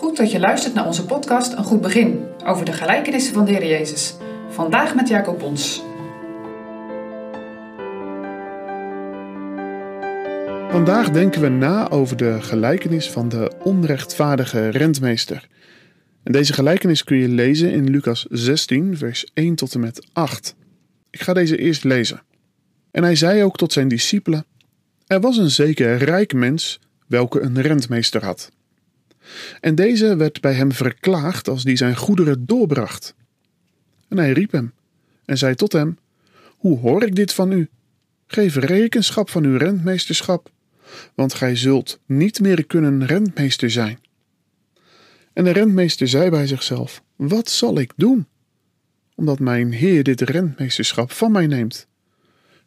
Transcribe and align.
Goed 0.00 0.16
dat 0.16 0.30
je 0.30 0.40
luistert 0.40 0.74
naar 0.74 0.86
onze 0.86 1.04
podcast 1.04 1.52
Een 1.52 1.64
Goed 1.64 1.80
Begin 1.80 2.24
over 2.44 2.64
de 2.64 2.72
gelijkenissen 2.72 3.34
van 3.34 3.44
de 3.44 3.52
Heer 3.52 3.66
Jezus. 3.66 4.14
Vandaag 4.48 4.94
met 4.94 5.08
Jacob 5.08 5.38
Bons. 5.38 5.82
Vandaag 10.70 11.10
denken 11.10 11.40
we 11.40 11.48
na 11.48 11.90
over 11.90 12.16
de 12.16 12.42
gelijkenis 12.42 13.10
van 13.10 13.28
de 13.28 13.52
onrechtvaardige 13.62 14.68
rentmeester. 14.68 15.48
En 16.22 16.32
deze 16.32 16.52
gelijkenis 16.52 17.04
kun 17.04 17.16
je 17.16 17.28
lezen 17.28 17.72
in 17.72 17.90
Lucas 17.90 18.26
16, 18.30 18.96
vers 18.96 19.30
1 19.34 19.54
tot 19.54 19.74
en 19.74 19.80
met 19.80 20.06
8. 20.12 20.54
Ik 21.10 21.20
ga 21.20 21.32
deze 21.32 21.56
eerst 21.56 21.84
lezen. 21.84 22.22
En 22.90 23.02
hij 23.02 23.16
zei 23.16 23.44
ook 23.44 23.56
tot 23.56 23.72
zijn 23.72 23.88
discipelen: 23.88 24.44
Er 25.06 25.20
was 25.20 25.36
een 25.36 25.50
zeker 25.50 25.96
rijk 25.96 26.32
mens, 26.32 26.80
welke 27.06 27.40
een 27.40 27.60
rentmeester 27.60 28.24
had. 28.24 28.50
En 29.60 29.74
deze 29.74 30.16
werd 30.16 30.40
bij 30.40 30.54
hem 30.54 30.72
verklaagd 30.72 31.48
als 31.48 31.64
die 31.64 31.76
zijn 31.76 31.96
goederen 31.96 32.46
doorbracht. 32.46 33.14
En 34.08 34.18
hij 34.18 34.32
riep 34.32 34.52
hem 34.52 34.72
en 35.24 35.38
zei 35.38 35.54
tot 35.54 35.72
hem: 35.72 35.98
Hoe 36.56 36.78
hoor 36.78 37.02
ik 37.02 37.14
dit 37.14 37.32
van 37.32 37.52
u? 37.52 37.68
Geef 38.26 38.54
rekenschap 38.54 39.30
van 39.30 39.44
uw 39.44 39.56
rentmeesterschap, 39.56 40.50
want 41.14 41.34
gij 41.34 41.56
zult 41.56 42.00
niet 42.06 42.40
meer 42.40 42.66
kunnen 42.66 43.06
rentmeester 43.06 43.70
zijn. 43.70 43.98
En 45.32 45.44
de 45.44 45.50
rentmeester 45.50 46.08
zei 46.08 46.30
bij 46.30 46.46
zichzelf: 46.46 47.02
Wat 47.16 47.50
zal 47.50 47.78
ik 47.78 47.92
doen? 47.96 48.26
Omdat 49.14 49.38
mijn 49.38 49.72
heer 49.72 50.02
dit 50.02 50.20
rentmeesterschap 50.20 51.12
van 51.12 51.32
mij 51.32 51.46
neemt. 51.46 51.86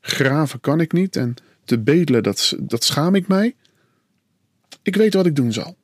Graven 0.00 0.60
kan 0.60 0.80
ik 0.80 0.92
niet 0.92 1.16
en 1.16 1.34
te 1.64 1.78
bedelen, 1.78 2.22
dat, 2.22 2.56
dat 2.60 2.84
schaam 2.84 3.14
ik 3.14 3.28
mij. 3.28 3.54
Ik 4.82 4.96
weet 4.96 5.14
wat 5.14 5.26
ik 5.26 5.36
doen 5.36 5.52
zal. 5.52 5.76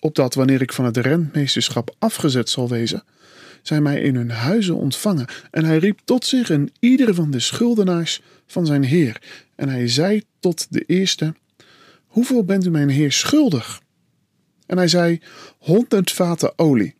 Opdat 0.00 0.34
wanneer 0.34 0.62
ik 0.62 0.72
van 0.72 0.84
het 0.84 0.96
rentmeesterschap 0.96 1.94
afgezet 1.98 2.50
zal 2.50 2.68
wezen, 2.68 3.04
zij 3.62 3.80
mij 3.80 4.00
in 4.00 4.14
hun 4.14 4.30
huizen 4.30 4.76
ontvangen. 4.76 5.26
En 5.50 5.64
hij 5.64 5.78
riep 5.78 6.00
tot 6.04 6.24
zich 6.24 6.50
een 6.50 6.72
ieder 6.78 7.14
van 7.14 7.30
de 7.30 7.40
schuldenaars 7.40 8.20
van 8.46 8.66
zijn 8.66 8.82
heer. 8.82 9.22
En 9.54 9.68
hij 9.68 9.88
zei 9.88 10.22
tot 10.38 10.66
de 10.70 10.84
eerste: 10.86 11.34
Hoeveel 12.06 12.44
bent 12.44 12.66
u 12.66 12.70
mijn 12.70 12.88
heer 12.88 13.12
schuldig? 13.12 13.82
En 14.66 14.76
hij 14.76 14.88
zei: 14.88 15.20
Honderd 15.58 16.10
vaten 16.10 16.58
olie. 16.58 16.94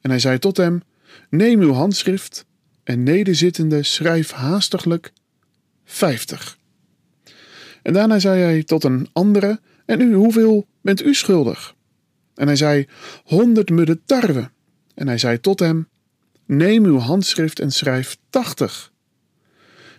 En 0.00 0.10
hij 0.10 0.18
zei 0.18 0.38
tot 0.38 0.56
hem: 0.56 0.82
Neem 1.30 1.60
uw 1.60 1.72
handschrift 1.72 2.46
en 2.84 3.02
nederzittende 3.02 3.82
schrijf 3.82 4.30
haastiglijk 4.30 5.12
vijftig. 5.84 6.58
En 7.82 7.92
daarna 7.92 8.18
zei 8.18 8.42
hij 8.42 8.62
tot 8.62 8.84
een 8.84 9.08
andere: 9.12 9.60
En 9.86 10.00
u, 10.00 10.14
hoeveel 10.14 10.66
bent 10.80 11.02
u 11.02 11.14
schuldig? 11.14 11.76
En 12.38 12.46
hij 12.46 12.56
zei: 12.56 12.86
Honderd 13.24 13.70
mudden 13.70 14.02
tarwe. 14.04 14.50
En 14.94 15.06
hij 15.06 15.18
zei 15.18 15.40
tot 15.40 15.58
hem: 15.58 15.88
Neem 16.46 16.84
uw 16.84 16.98
handschrift 16.98 17.60
en 17.60 17.70
schrijf 17.70 18.16
tachtig. 18.30 18.92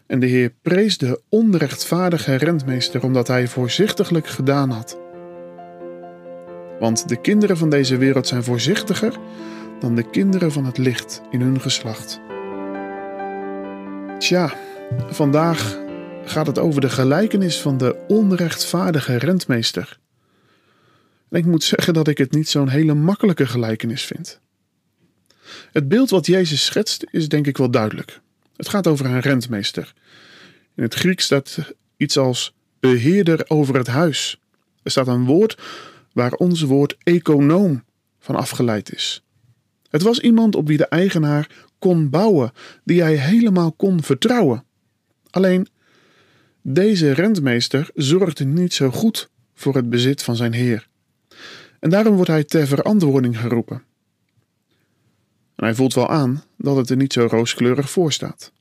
En 0.08 0.20
de 0.20 0.26
Heer 0.26 0.54
prees 0.62 0.98
de 0.98 1.22
onrechtvaardige 1.30 2.36
rentmeester 2.36 3.04
omdat 3.04 3.28
hij 3.28 3.48
voorzichtiglijk 3.48 4.28
gedaan 4.28 4.70
had. 4.70 5.00
Want 6.80 7.10
de 7.10 7.22
kinderen 7.22 7.58
van 7.58 7.70
deze 7.70 7.98
wereld 7.98 8.28
zijn 8.28 8.44
voorzichtiger 8.44 9.18
dan 9.80 9.96
de 9.96 10.10
kinderen 10.10 10.52
van 10.52 10.66
het 10.66 10.78
licht 10.78 11.22
in 11.30 11.42
hun 11.42 11.62
geslacht. 11.62 12.20
Tja, 14.18 14.54
vandaag 15.10 15.78
gaat 16.26 16.48
het 16.48 16.60
over 16.60 16.82
de 16.82 16.90
gelijkenis 16.90 17.62
van 17.62 17.78
de 17.78 18.06
onrechtvaardige 18.08 19.16
rentmeester. 19.16 19.99
En 21.30 21.40
ik 21.40 21.46
moet 21.46 21.64
zeggen 21.64 21.94
dat 21.94 22.08
ik 22.08 22.18
het 22.18 22.32
niet 22.32 22.50
zo'n 22.50 22.70
hele 22.70 22.94
makkelijke 22.94 23.48
gelijkenis 23.48 24.04
vind. 24.04 24.40
Het 25.72 25.88
beeld 25.88 26.10
wat 26.10 26.26
Jezus 26.26 26.66
schetst 26.66 27.06
is 27.12 27.28
denk 27.28 27.48
ik 27.48 27.58
wel 27.58 27.72
duidelijk. 27.72 28.20
Het 28.56 28.70
gaat 28.70 28.88
over 28.88 29.06
een 29.06 29.20
rentmeester. 29.20 29.94
In 30.76 30.84
het 30.84 30.94
Grieks 30.94 31.24
staat 31.24 31.58
iets 31.98 32.18
als 32.18 32.54
beheerder 32.80 33.46
over 33.48 33.76
het 33.76 33.88
huis. 33.88 34.40
Er 34.84 34.92
staat 34.92 35.08
een 35.08 35.26
woord 35.26 35.62
waar 36.14 36.34
ons 36.34 36.62
woord 36.62 36.98
econoom 37.04 37.84
van 38.20 38.36
afgeleid 38.36 38.94
is. 38.94 39.24
Het 39.90 40.02
was 40.02 40.20
iemand 40.20 40.56
op 40.56 40.68
wie 40.68 40.78
de 40.78 40.88
eigenaar 40.88 41.50
kon 41.80 42.10
bouwen, 42.10 42.52
die 42.84 43.02
hij 43.02 43.16
helemaal 43.16 43.72
kon 43.72 44.04
vertrouwen. 44.04 44.64
Alleen, 45.30 45.68
deze 46.62 47.12
rentmeester 47.12 47.90
zorgde 47.94 48.46
niet 48.46 48.74
zo 48.74 48.92
goed 48.92 49.30
voor 49.54 49.76
het 49.76 49.90
bezit 49.90 50.24
van 50.24 50.36
zijn 50.36 50.54
heer. 50.54 50.88
En 51.80 51.90
daarom 51.90 52.16
wordt 52.16 52.30
hij 52.30 52.44
ter 52.44 52.68
verantwoording 52.68 53.40
geroepen. 53.40 53.84
En 55.56 55.66
hij 55.66 55.76
voelt 55.76 55.94
wel 55.94 56.10
aan 56.10 56.44
dat 56.58 56.76
het 56.76 56.90
er 56.90 56.98
niet 56.98 57.14
zo 57.14 57.28
rooskleurig 57.30 57.90
voor 57.90 58.12
staat. 58.12 58.52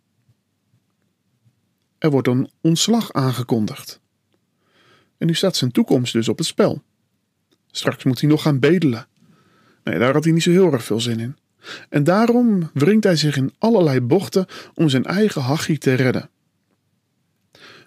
Er 1.99 2.11
wordt 2.11 2.28
een 2.28 2.51
ontslag 2.61 3.12
aangekondigd. 3.12 4.01
En 5.19 5.27
nu 5.27 5.34
staat 5.34 5.57
zijn 5.57 5.71
toekomst 5.71 6.12
dus 6.12 6.28
op 6.28 6.39
het 6.39 6.47
spel. 6.47 6.83
Straks 7.71 8.05
moet 8.05 8.21
hij 8.21 8.31
nog 8.31 8.43
gaan 8.43 8.59
bedelen. 8.59 9.07
Nee, 9.84 9.99
daar 9.99 10.12
had 10.12 10.25
hij 10.25 10.33
niet 10.33 10.43
zo 10.43 10.51
heel 10.51 10.73
erg 10.73 10.84
veel 10.84 11.01
zin 11.01 11.21
in. 11.21 11.37
En 11.89 12.05
daarom 12.05 12.71
wringt 12.75 13.05
hij 13.05 13.17
zich 13.17 13.37
in 13.37 13.55
allerlei 13.59 14.01
bochten 14.01 14.47
om 14.75 14.89
zijn 14.89 15.05
eigen 15.05 15.43
hachie 15.43 15.78
te 15.78 15.95
redden. 15.95 16.31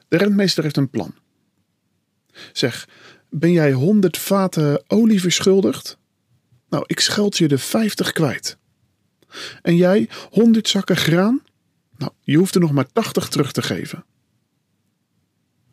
De 0.07 0.17
rentmeester 0.17 0.63
heeft 0.63 0.77
een 0.77 0.89
plan. 0.89 1.13
Zeg, 2.53 2.87
ben 3.31 3.51
jij 3.51 3.71
honderd 3.71 4.17
vaten 4.17 4.83
olie 4.87 5.21
verschuldigd? 5.21 5.97
Nou, 6.69 6.83
ik 6.87 6.99
scheld 6.99 7.37
je 7.37 7.47
de 7.47 7.57
vijftig 7.57 8.11
kwijt. 8.11 8.57
En 9.61 9.75
jij 9.75 10.09
honderd 10.29 10.67
zakken 10.67 10.97
graan? 10.97 11.41
Nou, 11.97 12.11
je 12.21 12.37
hoeft 12.37 12.55
er 12.55 12.61
nog 12.61 12.71
maar 12.71 12.91
tachtig 12.91 13.29
terug 13.29 13.51
te 13.51 13.61
geven. 13.61 14.05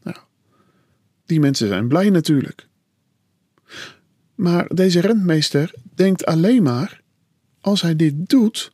Nou, 0.03 0.17
die 1.27 1.41
mensen 1.41 1.69
zijn 1.69 1.89
blij 1.89 2.11
natuurlijk. 2.11 2.69
Maar 4.35 4.67
deze 4.75 5.01
rentmeester 5.01 5.75
denkt 5.95 6.25
alleen 6.25 6.63
maar: 6.63 7.01
als 7.61 7.83
hij 7.83 7.97
dit 7.97 8.29
doet, 8.29 8.73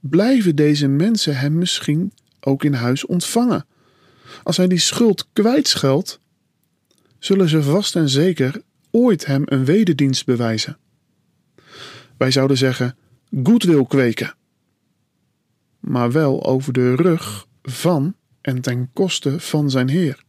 blijven 0.00 0.56
deze 0.56 0.86
mensen 0.86 1.36
hem 1.36 1.58
misschien 1.58 2.12
ook 2.40 2.64
in 2.64 2.74
huis 2.74 3.06
ontvangen. 3.06 3.66
Als 4.42 4.56
hij 4.56 4.68
die 4.68 4.78
schuld 4.78 5.28
kwijtscheldt, 5.32 6.20
zullen 7.24 7.48
ze 7.48 7.62
vast 7.62 7.96
en 7.96 8.08
zeker 8.08 8.62
ooit 8.90 9.26
hem 9.26 9.42
een 9.44 9.64
wederdienst 9.64 10.24
bewijzen. 10.24 10.78
Wij 12.16 12.30
zouden 12.30 12.56
zeggen: 12.56 12.96
goedwil 13.42 13.86
kweken. 13.86 14.34
Maar 15.80 16.12
wel 16.12 16.44
over 16.46 16.72
de 16.72 16.94
rug 16.94 17.46
van 17.62 18.14
en 18.40 18.60
ten 18.60 18.90
koste 18.92 19.40
van 19.40 19.70
zijn 19.70 19.88
Heer. 19.88 20.24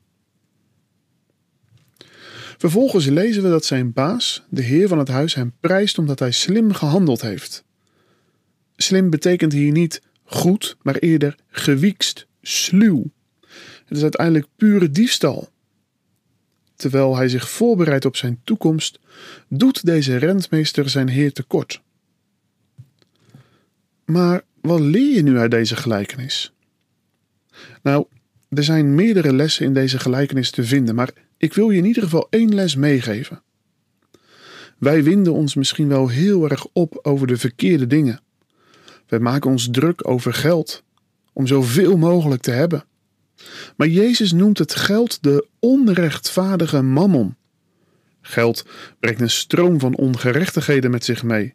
Vervolgens 2.58 3.06
lezen 3.06 3.44
we 3.44 3.50
dat 3.50 3.66
zijn 3.66 3.94
baas, 3.94 4.44
de 4.50 4.62
heer 4.62 4.88
van 4.88 4.98
het 4.98 5.08
huis, 5.08 5.34
hem 5.34 5.53
prijst 5.59 5.98
omdat 5.98 6.20
hij 6.20 6.32
slim 6.32 6.74
gehandeld 6.74 7.22
heeft. 7.22 7.64
Slim 8.76 9.09
betekent 9.09 9.53
hier 9.53 9.72
niet 9.72 10.02
goed, 10.24 10.78
maar 10.82 10.96
eerder 10.96 11.36
gewiekst, 11.48 12.28
sluw. 12.42 13.12
Het 13.86 13.98
is 13.98 14.02
uiteindelijk 14.02 14.48
pure 14.56 14.90
diefstal. 14.90 15.53
Terwijl 16.75 17.16
hij 17.16 17.29
zich 17.29 17.50
voorbereidt 17.50 18.06
op 18.06 18.16
zijn 18.16 18.39
toekomst, 18.44 19.00
doet 19.47 19.85
deze 19.85 20.17
rentmeester 20.17 20.89
zijn 20.89 21.07
heer 21.07 21.34
tekort. 21.34 21.81
Maar 24.06 24.41
wat 24.61 24.79
leer 24.79 25.16
je 25.16 25.23
nu 25.23 25.38
uit 25.38 25.51
deze 25.51 25.75
gelijkenis? 25.75 26.53
Nou, 27.81 28.06
er 28.50 28.63
zijn 28.63 28.95
meerdere 28.95 29.34
lessen 29.34 29.66
in 29.66 29.73
deze 29.73 30.00
gelijkenis 30.00 30.51
te 30.51 30.63
vinden, 30.63 30.95
maar 30.95 31.09
ik 31.38 31.53
wil 31.53 31.69
je 31.69 31.78
in 31.78 31.85
ieder 31.85 32.03
geval 32.03 32.28
één 32.29 32.56
les 32.56 32.75
meegeven. 32.75 33.41
Wij 34.78 35.03
winden 35.03 35.34
ons 35.34 35.55
misschien 35.55 35.87
wel 35.87 36.08
heel 36.08 36.49
erg 36.49 36.67
op 36.73 36.99
over 37.02 37.28
de 37.28 37.37
verkeerde 37.37 37.87
dingen. 37.87 38.22
Wij 39.08 39.19
maken 39.19 39.49
ons 39.49 39.67
druk 39.72 40.08
over 40.08 40.34
geld, 40.34 40.84
om 41.34 41.47
zoveel 41.47 41.97
mogelijk 41.97 42.41
te 42.41 42.52
hebben. 42.52 42.85
Maar 43.78 43.87
Jezus 43.87 44.31
noemt 44.31 44.57
het 44.57 44.75
geld 44.75 45.23
de 45.23 45.47
onrechtvaardige 45.59 46.81
mammon. 46.81 47.35
Geld 48.22 48.66
brengt 48.99 49.22
een 49.22 49.29
stroom 49.29 49.79
van 49.79 49.95
ongerechtigheden 49.95 50.91
met 50.91 51.05
zich 51.05 51.23
mee. 51.23 51.53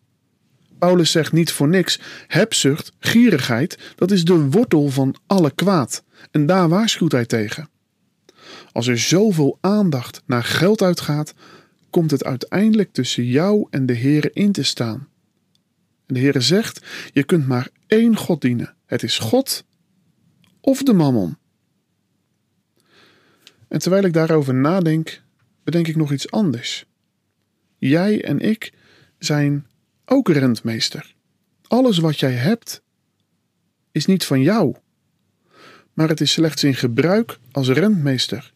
Paulus 0.79 1.11
zegt 1.11 1.33
niet 1.33 1.53
voor 1.53 1.69
niks: 1.69 2.01
hebzucht, 2.27 2.93
gierigheid, 2.99 3.79
dat 3.97 4.11
is 4.11 4.25
de 4.25 4.51
wortel 4.51 4.89
van 4.89 5.17
alle 5.27 5.51
kwaad. 5.51 6.05
En 6.31 6.47
daar 6.47 6.69
waarschuwt 6.69 7.13
hij 7.13 7.27
tegen. 7.27 7.69
Als 8.73 8.87
er 8.87 8.99
zoveel 8.99 9.59
aandacht 9.61 10.23
naar 10.27 10.45
geld 10.45 10.83
uitgaat, 10.83 11.35
komt 11.91 12.11
het 12.11 12.25
uiteindelijk 12.25 12.93
tussen 12.93 13.25
jou 13.25 13.67
en 13.71 13.87
de 13.87 13.97
Heere 13.97 14.31
in 14.33 14.53
te 14.53 14.63
staan. 14.63 15.09
De 16.07 16.21
Heere 16.21 16.41
zegt: 16.41 16.87
je 17.13 17.25
kunt 17.25 17.47
maar 17.47 17.69
één 17.87 18.17
God 18.17 18.41
dienen. 18.41 18.75
Het 18.87 19.03
is 19.03 19.19
God 19.19 19.65
of 20.61 20.83
de 20.83 20.93
mammon. 20.93 21.37
En 23.69 23.79
terwijl 23.79 24.05
ik 24.05 24.13
daarover 24.13 24.55
nadenk, 24.55 25.23
bedenk 25.65 25.89
ik 25.89 25.97
nog 25.97 26.13
iets 26.13 26.31
anders. 26.31 26.87
Jij 27.79 28.25
en 28.25 28.41
ik 28.41 28.73
zijn 29.19 29.67
ook 30.05 30.29
rentmeester. 30.29 31.15
Alles 31.67 31.99
wat 31.99 32.19
jij 32.19 32.33
hebt 32.33 32.83
is 33.93 34.07
niet 34.07 34.25
van 34.25 34.43
jou, 34.43 34.77
maar 35.93 36.09
het 36.09 36.21
is 36.21 36.33
slechts 36.33 36.65
in 36.65 36.75
gebruik 36.75 37.39
als 37.53 37.69
rentmeester. 37.69 38.53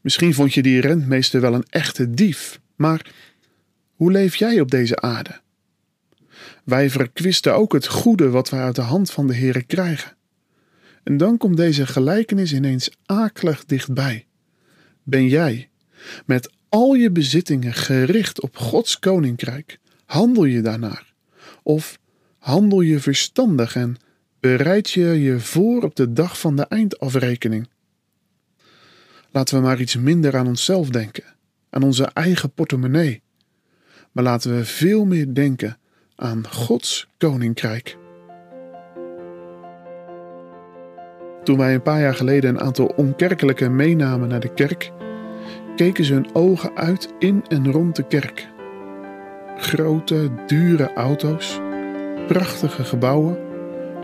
Misschien 0.00 0.34
vond 0.34 0.54
je 0.54 0.62
die 0.62 0.80
rentmeester 0.80 1.40
wel 1.40 1.54
een 1.54 1.66
echte 1.68 2.10
dief, 2.10 2.60
maar 2.76 3.10
hoe 3.94 4.12
leef 4.12 4.36
jij 4.36 4.60
op 4.60 4.70
deze 4.70 5.00
aarde? 5.00 5.40
Wij 6.64 6.90
verkwisten 6.90 7.54
ook 7.54 7.72
het 7.72 7.86
goede 7.86 8.30
wat 8.30 8.50
wij 8.50 8.60
uit 8.60 8.74
de 8.74 8.82
hand 8.82 9.10
van 9.10 9.26
de 9.26 9.34
Heere 9.34 9.62
krijgen. 9.62 10.16
En 11.02 11.16
dan 11.16 11.36
komt 11.36 11.56
deze 11.56 11.86
gelijkenis 11.86 12.52
ineens 12.52 12.90
akelig 13.04 13.64
dichtbij. 13.64 14.26
Ben 15.08 15.28
jij, 15.28 15.68
met 16.24 16.50
al 16.68 16.94
je 16.94 17.10
bezittingen 17.10 17.72
gericht 17.72 18.40
op 18.40 18.56
Gods 18.56 18.98
koninkrijk, 18.98 19.78
handel 20.04 20.44
je 20.44 20.60
daarnaar? 20.60 21.14
Of 21.62 21.98
handel 22.38 22.80
je 22.80 23.00
verstandig 23.00 23.76
en 23.76 23.96
bereid 24.40 24.90
je 24.90 25.04
je 25.04 25.40
voor 25.40 25.82
op 25.82 25.96
de 25.96 26.12
dag 26.12 26.38
van 26.38 26.56
de 26.56 26.62
eindafrekening? 26.62 27.68
Laten 29.30 29.56
we 29.56 29.62
maar 29.62 29.80
iets 29.80 29.96
minder 29.96 30.36
aan 30.36 30.46
onszelf 30.46 30.88
denken, 30.88 31.24
aan 31.70 31.82
onze 31.82 32.04
eigen 32.04 32.50
portemonnee. 32.50 33.22
Maar 34.12 34.24
laten 34.24 34.56
we 34.56 34.64
veel 34.64 35.04
meer 35.04 35.34
denken 35.34 35.78
aan 36.14 36.48
Gods 36.48 37.08
koninkrijk. 37.16 37.96
Toen 41.46 41.58
wij 41.58 41.74
een 41.74 41.82
paar 41.82 42.00
jaar 42.00 42.14
geleden 42.14 42.50
een 42.50 42.60
aantal 42.60 42.92
onkerkelijke 42.96 43.68
meenamen 43.68 44.28
naar 44.28 44.40
de 44.40 44.54
kerk, 44.54 44.92
keken 45.76 46.04
ze 46.04 46.12
hun 46.12 46.28
ogen 46.32 46.70
uit 46.74 47.14
in 47.18 47.44
en 47.48 47.72
rond 47.72 47.96
de 47.96 48.06
kerk. 48.06 48.48
Grote, 49.56 50.30
dure 50.46 50.92
auto's, 50.92 51.60
prachtige 52.26 52.84
gebouwen, 52.84 53.38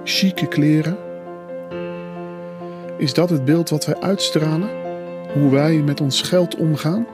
chique 0.04 0.48
kleren. 0.48 0.96
Is 2.98 3.14
dat 3.14 3.30
het 3.30 3.44
beeld 3.44 3.70
wat 3.70 3.86
wij 3.86 4.00
uitstralen? 4.00 4.68
Hoe 5.32 5.50
wij 5.50 5.76
met 5.76 6.00
ons 6.00 6.22
geld 6.22 6.56
omgaan? 6.56 7.06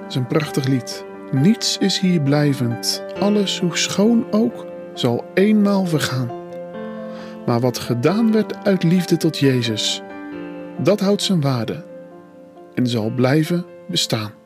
Dat 0.00 0.08
is 0.08 0.14
een 0.14 0.26
prachtig 0.26 0.66
lied. 0.66 1.04
Niets 1.30 1.78
is 1.78 1.98
hier 1.98 2.20
blijvend. 2.20 3.04
Alles, 3.18 3.60
hoe 3.60 3.76
schoon 3.76 4.26
ook, 4.30 4.66
zal 4.94 5.24
eenmaal 5.34 5.86
vergaan. 5.86 6.41
Maar 7.46 7.60
wat 7.60 7.78
gedaan 7.78 8.32
werd 8.32 8.64
uit 8.64 8.82
liefde 8.82 9.16
tot 9.16 9.38
Jezus, 9.38 10.02
dat 10.78 11.00
houdt 11.00 11.22
zijn 11.22 11.40
waarde 11.40 11.84
en 12.74 12.86
zal 12.86 13.10
blijven 13.10 13.64
bestaan. 13.88 14.41